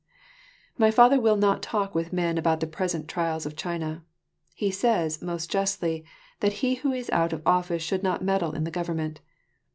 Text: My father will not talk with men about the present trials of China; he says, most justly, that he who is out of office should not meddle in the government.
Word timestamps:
My 0.79 0.89
father 0.89 1.19
will 1.19 1.37
not 1.37 1.61
talk 1.61 1.93
with 1.93 2.11
men 2.11 2.39
about 2.39 2.59
the 2.59 2.65
present 2.65 3.07
trials 3.07 3.45
of 3.45 3.55
China; 3.55 4.03
he 4.55 4.71
says, 4.71 5.21
most 5.21 5.51
justly, 5.51 6.03
that 6.39 6.53
he 6.65 6.73
who 6.81 6.91
is 6.91 7.11
out 7.11 7.33
of 7.33 7.43
office 7.45 7.83
should 7.83 8.01
not 8.01 8.23
meddle 8.23 8.53
in 8.53 8.63
the 8.63 8.71
government. 8.71 9.21